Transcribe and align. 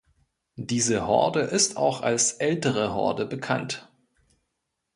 Diese 0.55 1.05
Horde 1.05 1.41
ist 1.41 1.77
auch 1.77 2.01
als 2.01 2.31
"Ältere 2.31 2.95
Horde" 2.95 3.27
bekannt. 3.27 3.87